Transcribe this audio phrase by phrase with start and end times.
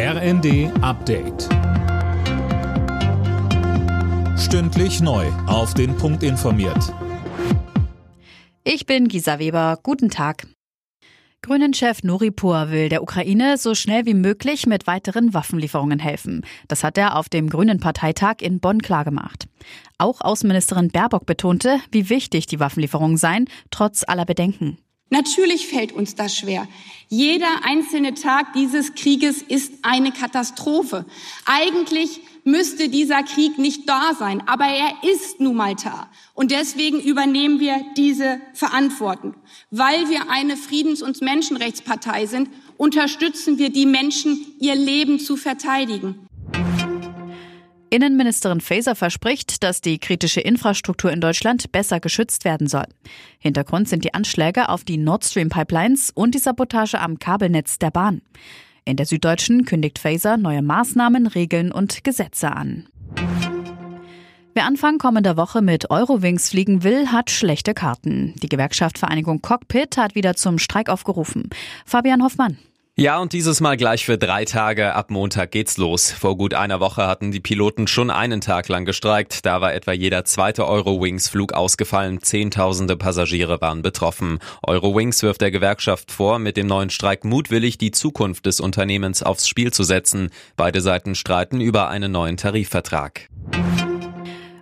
[0.00, 1.48] RND Update.
[4.38, 5.26] Stündlich neu.
[5.48, 6.94] Auf den Punkt informiert.
[8.62, 9.80] Ich bin Gisa Weber.
[9.82, 10.46] Guten Tag.
[11.42, 16.46] Grünen-Chef Nuripur will der Ukraine so schnell wie möglich mit weiteren Waffenlieferungen helfen.
[16.68, 19.48] Das hat er auf dem Grünen Parteitag in Bonn klargemacht.
[19.98, 24.78] Auch Außenministerin Baerbock betonte, wie wichtig die Waffenlieferungen seien, trotz aller Bedenken.
[25.10, 26.68] Natürlich fällt uns das schwer.
[27.08, 31.06] Jeder einzelne Tag dieses Krieges ist eine Katastrophe.
[31.46, 36.10] Eigentlich müsste dieser Krieg nicht da sein, aber er ist nun mal da.
[36.34, 39.34] Und deswegen übernehmen wir diese Verantwortung.
[39.70, 46.27] Weil wir eine Friedens- und Menschenrechtspartei sind, unterstützen wir die Menschen, ihr Leben zu verteidigen.
[47.90, 52.86] Innenministerin Faeser verspricht, dass die kritische Infrastruktur in Deutschland besser geschützt werden soll.
[53.38, 57.90] Hintergrund sind die Anschläge auf die Nord Stream Pipelines und die Sabotage am Kabelnetz der
[57.90, 58.22] Bahn.
[58.84, 62.88] In der Süddeutschen kündigt Faeser neue Maßnahmen, Regeln und Gesetze an.
[64.54, 68.34] Wer Anfang kommender Woche mit Eurowings fliegen will, hat schlechte Karten.
[68.42, 71.48] Die Gewerkschaft Vereinigung Cockpit hat wieder zum Streik aufgerufen.
[71.86, 72.58] Fabian Hoffmann.
[73.00, 74.92] Ja, und dieses Mal gleich für drei Tage.
[74.96, 76.10] Ab Montag geht's los.
[76.10, 79.46] Vor gut einer Woche hatten die Piloten schon einen Tag lang gestreikt.
[79.46, 82.20] Da war etwa jeder zweite Eurowings-Flug ausgefallen.
[82.20, 84.40] Zehntausende Passagiere waren betroffen.
[84.66, 89.46] Eurowings wirft der Gewerkschaft vor, mit dem neuen Streik mutwillig die Zukunft des Unternehmens aufs
[89.46, 90.30] Spiel zu setzen.
[90.56, 93.28] Beide Seiten streiten über einen neuen Tarifvertrag.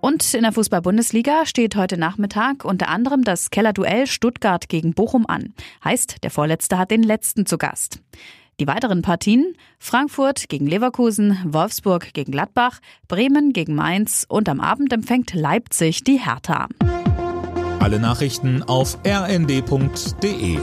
[0.00, 5.54] Und in der Fußball-Bundesliga steht heute Nachmittag unter anderem das Kellerduell Stuttgart gegen Bochum an.
[5.84, 8.00] Heißt, der Vorletzte hat den Letzten zu Gast.
[8.60, 14.92] Die weiteren Partien Frankfurt gegen Leverkusen, Wolfsburg gegen Gladbach, Bremen gegen Mainz und am Abend
[14.92, 16.68] empfängt Leipzig die Hertha.
[17.78, 20.58] Alle Nachrichten auf rnd.de